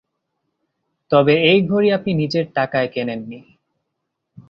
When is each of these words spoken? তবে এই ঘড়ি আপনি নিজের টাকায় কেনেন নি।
তবে 1.11 1.33
এই 1.43 1.59
ঘড়ি 1.67 1.89
আপনি 1.91 2.11
নিজের 2.13 2.45
টাকায় 2.55 2.89
কেনেন 2.93 3.21
নি। 3.27 3.39